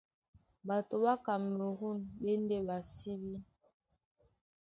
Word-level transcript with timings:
Ɓatoi 0.67 1.01
ɓá 1.03 1.13
Kamerûn 1.25 1.77
ɓá 2.21 2.29
e 2.35 2.39
ndé 2.41 2.55
ɓásíbí. 2.67 3.35